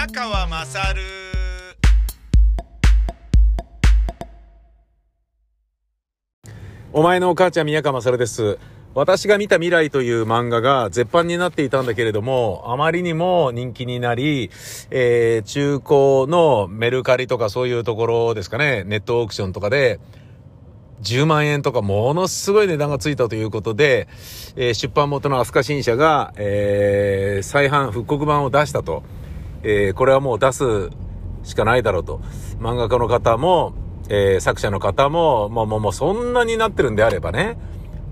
[0.00, 1.02] 宮川まさる
[6.90, 8.58] お前のお母ちゃん宮川勝です。
[8.94, 14.50] 私が見た未来という漫画が絶版になっていたんだけれども、あまりにも人気になり、
[14.90, 20.00] えー、中古のメルカリとかそういうところですかね、ネットオークションとかで、
[21.02, 24.08] 10万円とかものすごい値段がついたということで、
[24.56, 29.02] えー出版元の飛鳥新社が、えー再販復刻版を出したと。
[29.62, 30.90] えーこれはもう出す
[31.42, 32.20] しかないだろうと。
[32.58, 33.74] 漫画家の方も、
[34.08, 37.58] えー作者の方も、もう、もう、もうそんなになってるんであればね、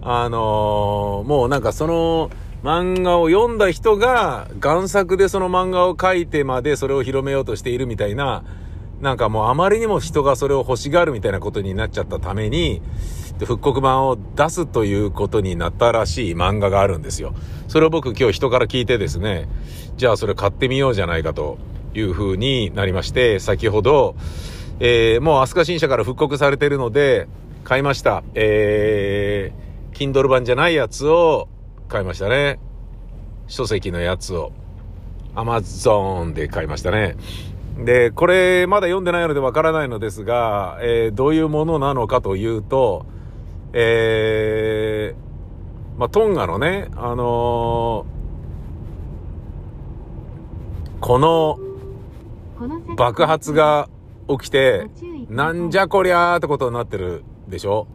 [0.02, 2.30] あのーもうなんかその
[2.62, 8.42] 漫画を読んだ人が贋作でその漫画を書いてまでそれを広めようとしているみたいな、
[9.00, 12.82] なんかもうあまりにも人がそれを欲しがるみたいなことになっちゃったために、
[13.38, 17.34] 復刻版を出すということになったらしい漫画があるんですよ。
[17.68, 19.48] それを僕今日人から聞いてですね、
[19.96, 21.58] じゃあそれ買ってみようじゃないかと
[21.94, 24.16] いう風になりまして、先ほど、
[24.80, 27.28] えー、もう飛鳥新社から復刻されてるので、
[27.62, 28.24] 買いました。
[28.34, 31.48] えー、Kindle 版じゃないやつを
[31.88, 32.58] 買いましたね。
[33.46, 34.52] 書籍のやつを。
[35.34, 37.16] Amazon で買いましたね。
[37.78, 43.06] で、これまだ読んでないのでわからないのですが、えーどういうものなのかというと、
[43.72, 48.18] えー、まあ、トンガのね、あのー
[51.00, 51.58] この
[52.96, 53.88] 爆発が
[54.28, 54.88] 起きて、
[55.30, 57.86] なんじゃこりゃーってことになってるでしょ？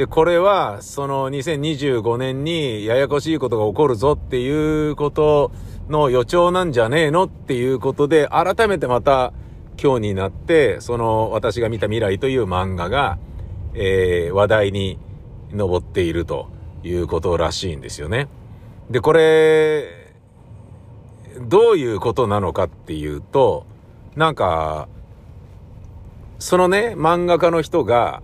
[0.00, 5.52] で、これは、その2025年にややこしいことが起こるぞっていうこと
[5.90, 9.34] の予兆なんじゃねえのっていうことで、改めてまた
[9.78, 13.18] 今日になって、その私が見た未来という漫画が、
[13.74, 14.98] えー話題に
[15.52, 16.48] 上っていると
[16.82, 18.28] いうことらしいんですよね。
[18.88, 20.14] で、これ、
[21.42, 23.66] どういうことなのかっていうと、
[24.16, 24.88] なんか、
[26.38, 28.22] そのね、漫画家の人が、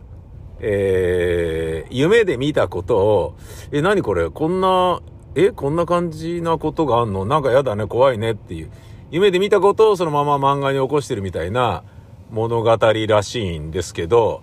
[0.60, 3.36] えー、夢で見たことを、
[3.72, 4.30] え、何これ？
[4.30, 5.00] こんな、
[5.34, 7.24] えこんな感じなことがあんの？
[7.24, 8.70] なんかやだね、怖いねっていう。
[9.10, 11.84] 夢で見たことをそのまま漫画に起こしてるみたいな
[12.30, 14.42] 物語らしいんですけど、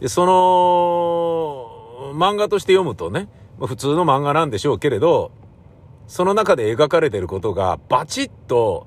[0.00, 5.32] でその、漫画として読むとね、普通の漫画なんでしょうけれど、
[6.06, 8.86] その中で描かれてることがバチッと、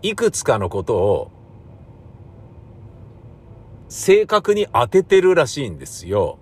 [0.00, 1.30] いくつかのことを
[3.92, 6.38] 正確に当ててるらしいんですよ。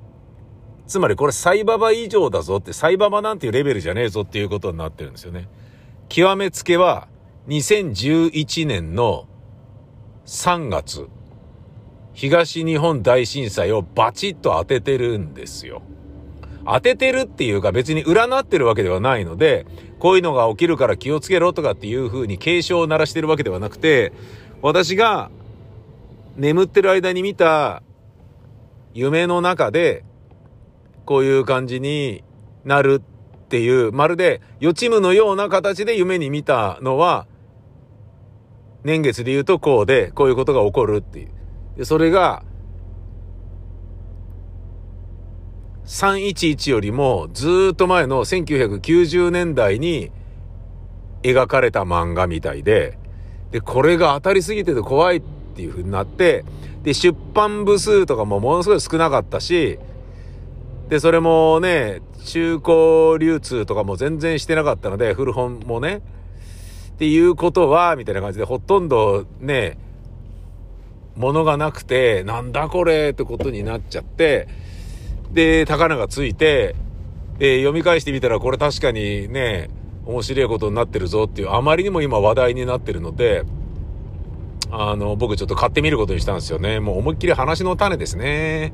[0.87, 5.49] つまりこれサイババ以上だぞって、サイババなんていうレベルじゃねえぞっていうことになってるんですよね。
[6.09, 7.09] 極めつけは
[7.49, 9.27] 2011年の
[10.27, 11.09] 3月、
[12.15, 15.82] 東日本大震災をバチッと当ててるんですよ。
[16.65, 19.67] 当ててるっていうか別に占ってるわけではないので、
[19.99, 24.12] こういうのが起きるから気をつけろとかっていう風に警鐘を鳴らしてるわけではなくて、
[24.62, 25.32] 私が
[26.41, 27.83] 眠ってる間に見た
[28.95, 30.05] 夢の中で、
[31.05, 32.25] こういう感じに
[32.65, 37.27] なるっていう、まるで予知夢のような形で夢に見たのは、
[38.84, 41.29] 年月で言うとこうで、こういうことが起こるっていう。
[41.77, 42.43] でそれが、
[45.84, 50.11] 311よりもずっと前の1990年代に
[51.23, 52.99] 描かれた漫画みたいで、
[53.50, 56.44] で、これが当たりすぎてて怖いってていう風になって、
[56.82, 59.78] で、出版部数とかもものすごい少なかったし、
[60.88, 66.03] で、それもね、中古流通とかも全然してなかったので、古本もね、
[66.94, 69.76] っていうことは、みたいな感じで、ほとんどね、
[71.15, 74.49] ものがなくて、なんだこれってことになっちゃって、
[75.31, 76.75] で、高値がついて、
[77.38, 79.69] で、読み返してみたらこれ確かにね、
[80.06, 83.44] 面白いことになってるぞっていう、あまりにも今話題になってるので、
[84.72, 86.81] あの、僕ちょっと買ってみることにしたんですよね。
[86.81, 88.72] もう思いっきり話の種ですね。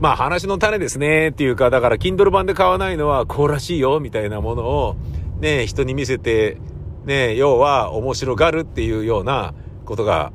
[0.00, 4.96] まあ話の種ですねっていうか、だから Kindle 版で買わないのはこうらしいよみたいなものを
[5.40, 6.58] ね、人に見せて、
[7.04, 9.54] ね、要は面白がるっていうような
[9.84, 10.32] ことが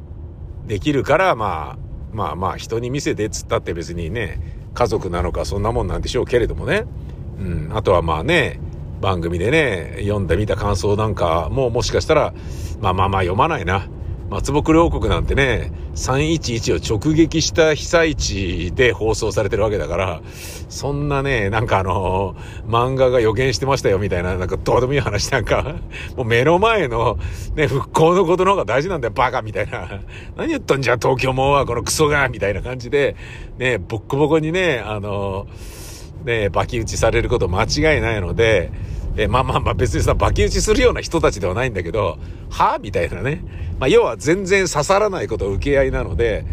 [0.68, 1.78] できるから、まあ、
[2.12, 4.40] まあまあ人に見せてっつったって別にね、
[4.74, 6.86] 家族なのかそんなもんなんでしょうけれどもね。
[7.40, 8.60] うん、あとはまあね、
[9.02, 12.34] 番組でね、読んでみた感想なんかももしかしたら、
[12.82, 13.88] まあまあまあ読まないな。
[14.30, 20.22] 松木両国なんてね、311を直撃した被災地で放送されてるわけだから、
[20.70, 22.36] そんなね、なんかあの、
[22.68, 25.76] 漫画が予言してましたよみたいな、なんかどうでもいい話なんか、
[26.16, 27.18] もう目の前の
[27.56, 30.00] ね、復興のことの方が大事なんだよ、バカみたいな。
[30.36, 33.16] 何言っとんじゃ、東京もはこのクソがみたいな感じで、
[33.58, 35.48] ね、ボッコボコにね、あの、
[36.24, 38.72] ね、バキ打ちされること間違いないので、
[39.16, 42.18] えまあまあまあ別にさ、バキ打ちするような人たちではないんだけど、
[42.50, 43.44] はみたいなね。
[43.80, 46.46] まあ要は全然刺さらないこと受け合いなので、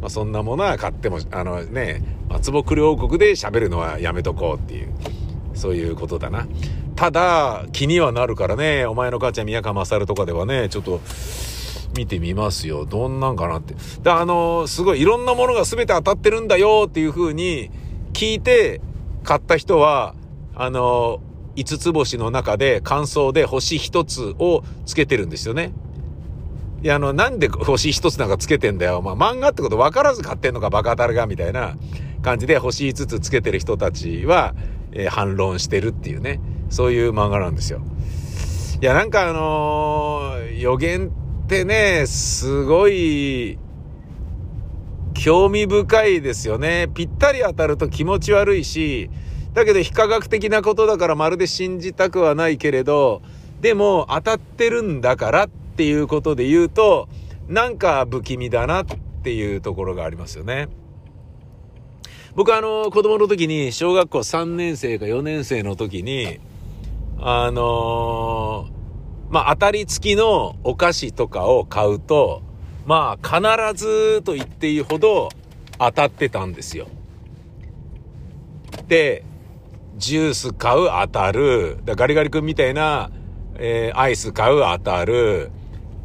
[0.00, 4.92] まあそんなものは買っても、あのね、松ぼっくり王国で喋るのはやめとこうっていう、
[5.54, 6.46] そういうことだな。
[6.96, 11.00] ただ、気にはなるからね、お前の母ちゃん宮川勝とかではね、ちょっと、
[11.96, 12.84] 見てみますよ。
[12.84, 13.74] どんなんかなって。
[14.02, 17.70] で、あの、すごいいろんなものが全て当たってるんだよっていう風に
[18.12, 18.80] 聞いて
[19.24, 20.14] 買った人は、
[20.54, 21.20] あの、
[21.58, 25.72] 5つ星の中で感想で星1つをつけてるんですよね。
[26.82, 29.02] いや、あの、なんで星1つなんかつけてんだよ。
[29.02, 31.76] まあ、漫画ってこと分からず買ってんのかバカ当たるが、みたいな
[32.22, 34.54] 感じで星5つつけてる人たちは、
[34.92, 36.40] えー、反論してるっていうね。
[36.70, 37.80] そういう漫画なんですよ。
[38.80, 43.58] いや、なんかあのー、予言ってね、すごい、
[45.14, 46.88] 興味深いですよね。
[46.94, 49.10] ぴったり当たると気持ち悪いし、
[49.54, 53.22] だけど非科学的なことだからまるで信じたくはないけれど、
[53.60, 57.08] でも当たってるんだからっていうことで言うと、
[57.48, 58.86] なんか不気味だなっ
[59.22, 60.68] ていうところがありますよね。
[62.34, 66.38] 僕あの、子供の時に、小学校3年生か4年生の時に、
[67.18, 68.78] あのー
[69.30, 72.42] まあ、当たり付きのお菓子とかを買うと、
[72.86, 75.28] まあ、必ずと言っていいほど
[75.78, 76.88] 当たってたんですよ。
[78.86, 79.24] で、
[79.98, 81.78] ジュース買う当たる。
[81.84, 83.10] ガリガリ君みたいな、
[83.56, 85.50] えー、アイス買う当たる。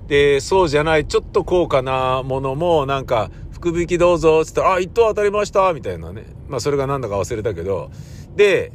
[0.08, 6.26] で、そうじゃない、ちょっと高価なものも、なんか、福引きどうぞ、つったら、あ、一等当たりましたみたいなね。
[6.50, 7.90] まあ、それが何だか忘れたけど。
[8.36, 8.74] で、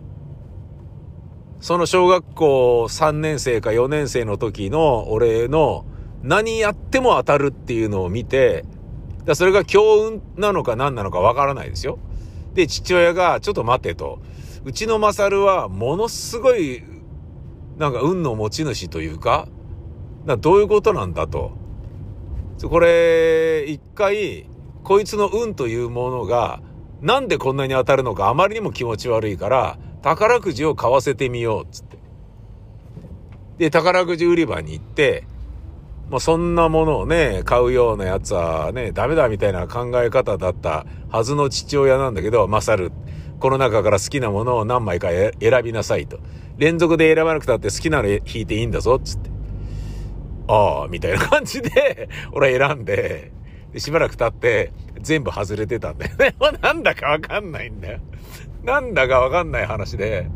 [1.61, 5.85] その小学校3年生か4年生の時の俺の
[6.23, 8.65] 何やっても当たるっていうのを見て、
[9.25, 11.99] だそれが強運なのか何なのかわからないですよ。
[12.55, 14.21] で、父親が、ちょっと待てと。
[14.69, 16.83] うちのマサルは、ものすごい、
[17.79, 19.49] なんか運の持ち主というか、
[20.27, 21.53] かどういうことなんだと。
[22.63, 24.47] これ、一回、
[24.85, 26.61] こいつの運というものが、
[27.01, 31.99] なんでこんなに当たるのかあまりにも気持ち悪いから、宝くじを買わせてみよう、つって。
[33.57, 35.25] で、宝くじ売り場に行って、
[36.11, 42.93] まあ、そんなものをね、買うようなやつはね、ダメだみたいな考え方だったはずの父親なんだけど、マサル、
[43.41, 45.33] この中から好きなものを何枚か選
[45.65, 46.19] びなさいと。
[46.57, 49.31] 連続で選ばなくたって好きなの引いていいんだぞ、つって。
[50.49, 53.31] ああ、みたいな感じで、 俺選んで、
[53.73, 56.35] でしばらく経って、全部外れてたんだよね。
[56.61, 58.01] なんだかわかんないんだよ。
[58.65, 60.29] なんだかわかんない話で、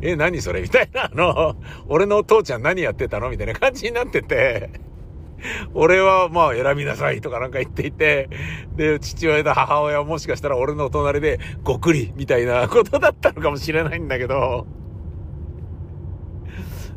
[0.00, 0.62] え、何それ？
[0.62, 1.56] みたいな、あの、
[1.88, 3.28] 俺の父ちゃん何やってたの？
[3.28, 4.70] みたいな感じになってて、
[5.74, 8.28] 俺はまあ選びなさいとかなんか言っていて、
[8.76, 14.66] で、父親と母親はもしかしたら俺の隣でごくりみたいなことだったのかもしれないんだけど、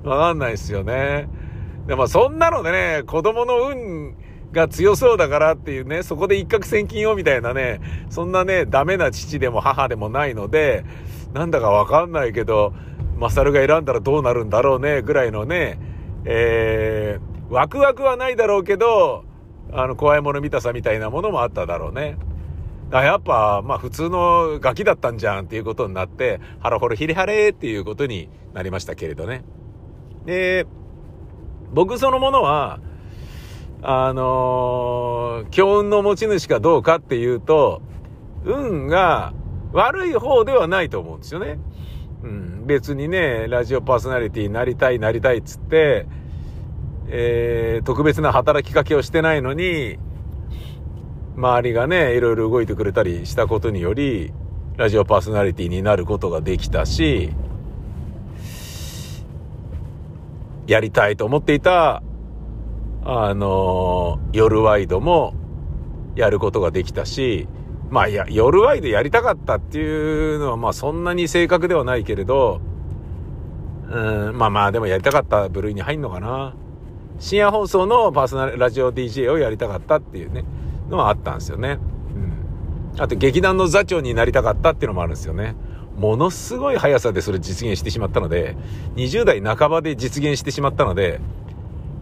[0.03, 1.27] わかんないですよね。
[1.87, 4.15] でもそんなのでね、子供の運
[4.51, 10.85] が強そうだからっていうね、そこで一攫千金をみたいなね、そんなね、ダメな父でも母でもないので、
[11.33, 12.73] なんだかわかんないけど、
[13.17, 15.79] マサルが選んだらどうなるんだろうね、ぐらいのね、
[16.25, 19.25] えー、ワクワクはないだろうけど、
[19.71, 22.17] あの、怖いもの見たさみたいなものもあっただろうね。
[22.91, 29.43] あやっぱ、まあ普通のガキだったんじゃんっていうことになって、ハロホロヒリハレーっていうことになりましたけれどね。
[30.25, 30.65] で、
[31.71, 32.79] 僕そのものは、
[33.81, 37.81] あのー、強運の持ち主かどうかっていうと、
[38.43, 39.33] 運が
[39.71, 41.59] 悪い方ではないと思うんですよね。
[42.23, 46.07] うん、別にね、ラジオパーソナリティになりたい、なりたいっつって、
[47.11, 49.97] えー、特別な働きかけをしてないのに、
[51.35, 54.31] 周りがね、いろいろ動いてくれたりしたことにより、
[54.77, 57.31] ラジオパーソナリティになることができたし、
[60.67, 62.03] やりたいと思っていた
[63.03, 65.33] あの、夜ワイドも
[66.15, 67.47] やることができたし、
[67.89, 72.61] まあいや、夜ワイドやりたかったっていうのはまあそんなに正確ではないけれど、
[73.89, 76.53] うん、まあまあでもやりたかった部類に入んのかな。
[77.19, 80.45] 深夜放送のパーソナルラジオ DJ をやりたかったっていうね、
[80.89, 81.77] のはあったんですよね。
[82.95, 83.01] うん。
[83.01, 85.55] あと劇団の座長になりたかったっていうのもあるんですよね。
[85.97, 88.55] ものすごい速さでそれ実現してしまったので、
[88.95, 91.19] 20代半ばで実現してしまったので、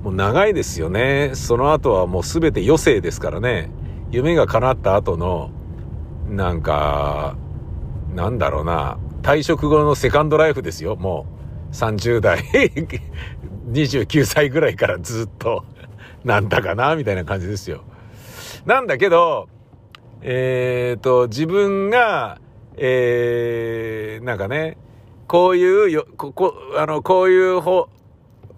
[0.04, 1.32] もう長いですよね。
[1.34, 3.72] その後はもう全て余生ですからね。
[4.12, 5.50] 夢が叶った後の、
[6.30, 7.36] なんか、
[8.14, 10.96] なんだろうな、退職後のセカンドライフですよ。
[10.96, 11.37] もう
[11.72, 12.40] 30代
[13.72, 15.66] 29歳ぐらいからずっと、
[16.24, 17.84] なんだかな、みたいな感じですよ。
[18.66, 19.50] なんだけど、
[20.22, 22.40] えっ、ー、と、自分が、
[22.76, 24.78] えー、なんかね、
[25.28, 27.62] こういうよ、ここ、あの、こういう、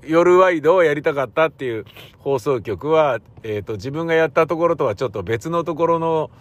[0.03, 1.85] 夜ワイドをやりたかったっていう
[2.19, 6.31] 放送局は、え、ー、と、自分がやったところとはちょっと別のところの、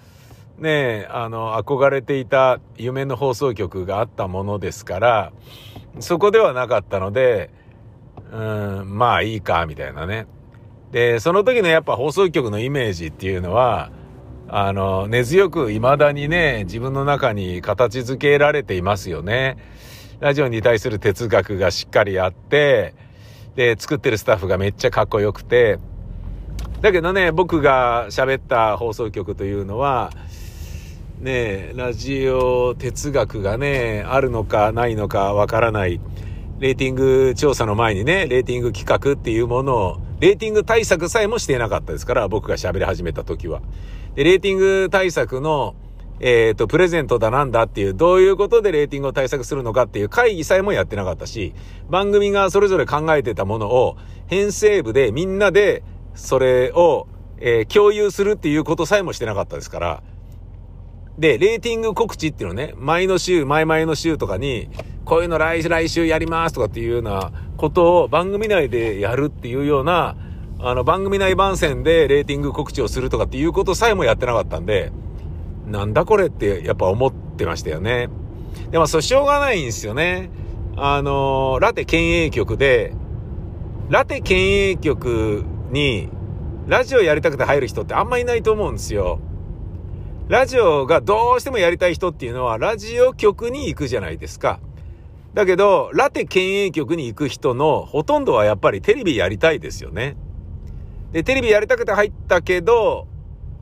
[0.59, 5.33] ねあの、憧れていた夢の放送局があったものですから、
[6.01, 7.51] そこではなかったので、
[8.33, 10.27] うん、まあいいか、みたいなね。
[10.93, 13.91] で、その時のやっぱ放送局のイメージっていうのは、
[14.49, 19.59] あの、根強く未だにね、自分の中に形づけられていますよね。
[20.21, 22.95] ラジオに対する哲学がしっかりあって、
[23.57, 25.79] で、作ってるスタッフがめっちゃかっこよくて、
[26.81, 30.11] だけどね、僕が喋った放送局というのは、
[31.21, 36.01] ねラジオ哲学がね、あるのかないのかわからない。
[36.61, 43.63] レーティング調査の前にね、レーティング企画っていうものを、レーティング対策さえもしていなかったですから、僕が喋り始めた時は。
[44.17, 45.77] で、レーティング対策の、
[46.21, 51.55] えっ、ー、と、プレゼントだなんだっていう、どういうことでレーティングを対策するのかっていう会議さえもやってなかったし、
[51.89, 53.97] 番組がそれぞれ考えてたものを、
[54.27, 55.85] 編成部でみんなで、
[56.15, 57.07] それを、
[57.39, 60.03] えー、共有するっていうことさえもしてなかったですから、
[61.19, 64.71] で、レーティング告知っていうのね、前の週、前々の週とかに、
[65.05, 70.17] こういうの来来週やりますとかっていうようなことを番組内でやるっていうような、
[70.61, 74.93] あの、番組内番宣でレーティング告知をするとかっていうことさえもやってなかったんで、
[75.67, 78.09] なんだこれってやっぱ思ってましたよね。
[78.71, 80.31] でもそうしょうがないんですよね。
[80.77, 82.93] あの、ラテ県営局で、
[83.89, 86.11] ラテ県営局に
[86.69, 89.21] ラジオやりたくて入る人ってあんまいないと思うんですよ。
[90.29, 94.61] ラジオがどうしてもやりたい人っていうのはラジオ局に行くじゃないですか。
[95.33, 100.17] だけど、ラテ県営局に行く人のほとんどはやっぱりテレビやりたいですよね。
[101.13, 103.07] で、テレビやりたくて入ったけど、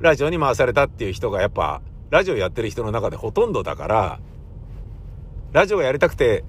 [0.00, 4.20] ラジオに回されたっていう人がやっぱラジオやってる人の中でほとんどだから、
[5.52, 6.42] ラジオがやりたくて、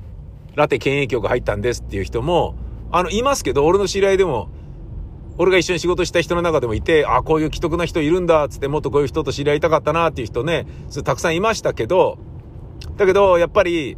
[0.56, 2.56] ラテ県営局入ったんですっていう人も、
[2.92, 4.50] あの、いますけど、俺の知り合いでも、
[5.38, 10.66] 俺が一緒に仕事した人の中でもいて、あ、こういう既得な人いるんだ、つってもっとこういう人と知り合いたかったなっていう人ね、
[11.04, 12.18] たくさんいましたけど、
[12.98, 13.98] だけど、やっぱり、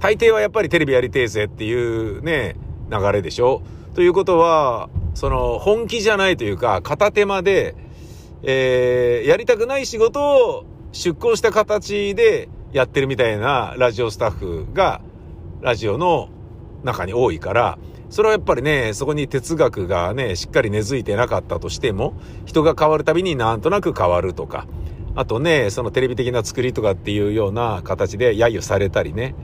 [0.00, 2.56] 大抵はやっぱりテレビやりてえぜっていうね、
[2.90, 3.62] 流れでしょ？
[3.94, 7.74] ということは、その、本気じゃないというか、片手間で、
[8.42, 15.02] えー、やりたくない仕事を出向した形でやってるみたいなラジオスタッフが
[15.60, 16.30] ラジオの
[16.82, 17.78] 中に多いから、
[18.10, 22.14] それはやっぱりね、そこに哲学がね、しっかり根付いてなかったとしても、
[22.44, 24.66] 人が変わるたびになんとなく変わるとか、
[25.14, 29.36] あとね、そのテレビ的な作りとかっていうような形で揶揄されたりね、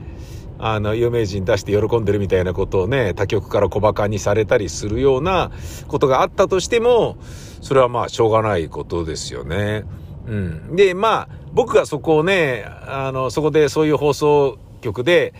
[0.59, 5.51] あの、有名人出して喜んでるみたいなことをね、他局から小馬鹿にされたりするような
[5.87, 7.17] ことがあったとしても、
[7.61, 9.85] それはまあ、しょうがないことですよね。
[10.25, 10.75] うん。
[10.75, 15.33] で、まあ、僕がそこをね、あの、そこでそういう放送局で、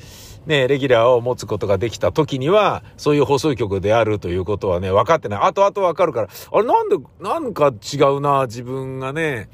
[0.48, 5.39] ね、レギュラーを持つことができた時には、そういう放送局であるということはね、分かってない。
[5.42, 9.50] 後々分かるから、あれなんで、なんか違うな、自分がね、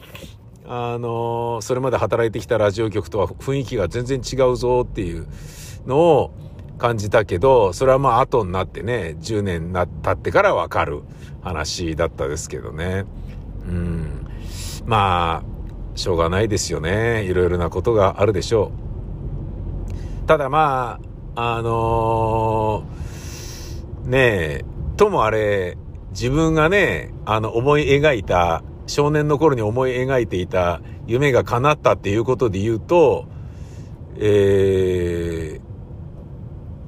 [0.66, 5.28] あの、それまで働いてきたラジオ局とは雰囲気が全然違うぞっていう
[5.88, 6.32] のを
[6.78, 11.02] 感じたけど、それはまあ後になってね、10年な経ってから分かる
[11.42, 13.06] 話だったですけどね。
[13.68, 14.28] うん。
[14.86, 17.24] まあ、しょうがないですよね。
[17.24, 18.83] いろいろなことがあるでしょう。
[20.26, 21.00] ただま
[21.36, 24.66] あ、あのー、ねえ、
[24.96, 25.78] ともあれ、
[26.12, 33.26] 自分がね、あの思い描いた、少年の頃に思い描いていた夢が叶ったっていうことで言うと、
[34.18, 35.62] えー、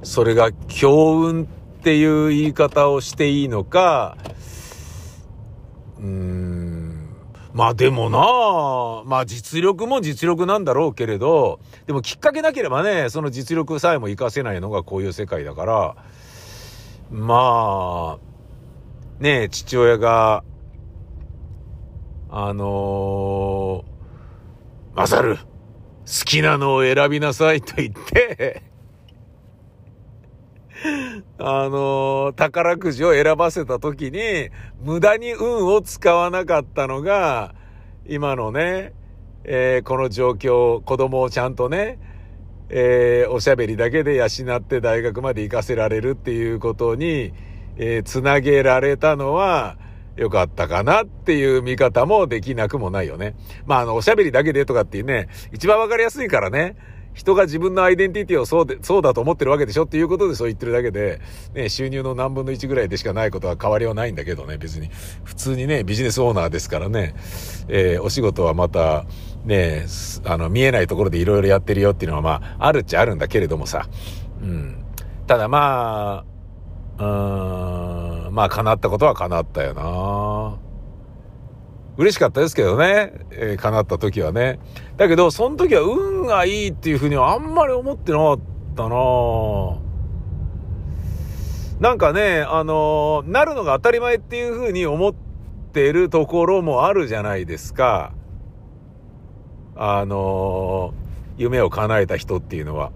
[0.02, 1.46] それが強運っ
[1.82, 4.16] ていう言い方をしていいのか、
[5.98, 6.45] うん、
[7.56, 15.96] まあでもなあまあ実力も実力なんだろうけれど、でもきっかけなければね、その実力さえも活かせないのがこういう世界だから、
[17.10, 20.44] まあ、ねえ父親が、
[22.28, 25.42] あのー、マサル、好
[26.26, 28.64] きなのを選びなさいと言って
[31.38, 34.50] あのー、宝くじを選ばせた時に、
[34.82, 37.54] 無駄に運を使わなかったのが、
[38.06, 38.92] 今のね、
[39.44, 41.98] えー、この状況、子供をちゃんとね、
[42.68, 47.32] えー、おしゃべりだけで養って大学まで行かせられるっていうことに、
[47.76, 49.78] えー、つなげられたのは、
[50.16, 53.34] よかったかなっていう見方もできなくもないよね。
[53.66, 56.76] まあ、あの、おしゃべりだけでとかっていうね、一番わかりやすいからね。
[57.16, 61.22] 人が自分のアイデンティティをそうで、そうだと思ってるわけでしょっていうことでそう言ってるだけで、
[61.54, 64.90] ね、収入の何分の1ぐらいでしかないことは変わりはないんだけどね、別に。
[65.24, 67.14] 普通にね、ビジネスオーナーですからね、
[67.68, 69.06] えー、お仕事はまた、
[69.46, 69.86] ね、
[70.24, 73.88] あの、見えないところでいろいろやってるよっていうのはまあ、あるっちゃあるんだけれどもさ、
[74.42, 74.84] うん。
[75.26, 76.36] ただまあ、
[76.98, 79.82] うん、まあ叶ったことは叶ったよな
[81.98, 84.58] 嬉しかったですけどね、えー叶った時はね。
[84.96, 88.38] だけど、その時は運がいいっていうふうにはあんまり思ってなかっ
[88.76, 88.96] たな
[91.80, 95.14] なんかね、あのなるのが当たり前っていうふうに思っ
[95.72, 98.12] てるところもあるじゃないですか。
[99.74, 100.94] あの
[101.36, 102.92] 夢を叶えた人っていうのは。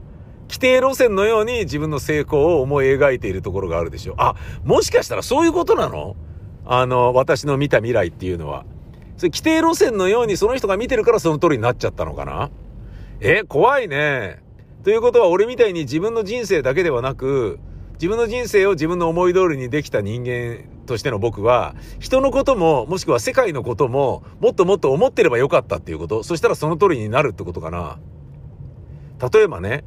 [0.49, 4.17] 規定路線のように自分の成功を思い描いているところがあるでしょう。
[4.19, 6.17] あ、もしかしたらそういうことなの？
[6.67, 8.65] あの、私の見た未来っていうのは。
[9.21, 12.49] それ規定路線のようにその人が見てるからその通りになっちゃったのかな？
[13.21, 14.43] え、怖いね。
[14.83, 17.59] ということは俺みたいに自分の人生だけではなく、
[17.97, 26.23] 自分の人生を自分の思い通りにできた人間としての僕は、人のことも、もしくは世界のことも、もっともっと思ってればよかったっていうこと？
[26.23, 27.99] そしたらその通りになるってことかな？
[29.31, 29.85] 例えばね、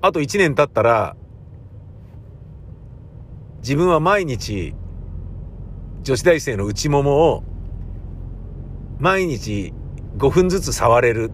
[0.00, 1.14] あと1年経ったら、
[3.58, 4.72] 自分は毎日、
[6.02, 7.44] 女子大生の内ももを、
[8.98, 9.72] 毎日
[10.16, 11.30] 5分ずつ触れる。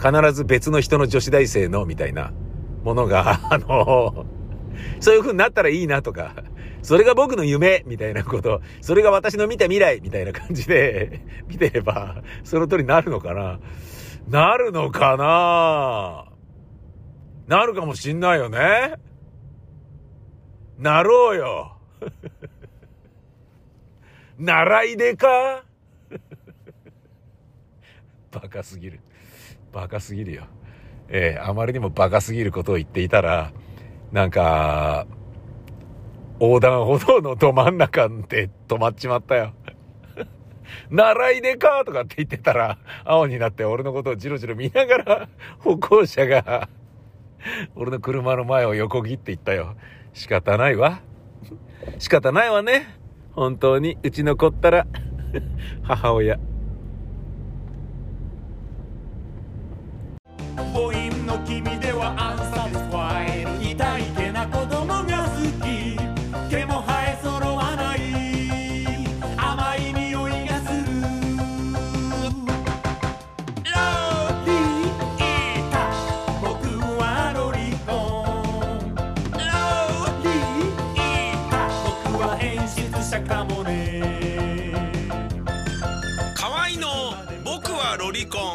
[0.00, 2.32] 必ず別の人の女子大生の、みたいな
[2.82, 4.24] ものが、 あの、
[4.98, 6.34] そういう風になったらいいなとか、
[6.82, 13.60] それが僕の夢、みたいなこと、それが私の見た未来、みたいな感じで見てれば、その通りになるのかな
[14.28, 16.24] なるのかな
[17.46, 18.94] なるかもしんないよね。
[20.78, 21.76] なろうよ。
[24.40, 25.64] 習いでか？
[28.32, 29.00] バカすぎる。
[29.70, 30.44] バカすぎるよ。
[31.10, 33.52] ええあまりにもバカすぎることを言っていたら、
[34.12, 35.06] なんか、
[36.40, 39.52] 横断歩道のど真ん中で止まっちまったよ。
[40.88, 41.82] 習いでか？
[41.84, 45.28] とかって言ってたら、青になって俺のことをじろじろ見ながら、
[45.58, 46.70] 歩行者が、
[47.74, 49.76] 俺の車の前を横切っていったよ。
[50.14, 51.02] 仕方ないわ。
[51.98, 52.99] 仕方ないわね。
[53.32, 54.86] 本当に、うちの子ったら、
[55.82, 56.49] 母親。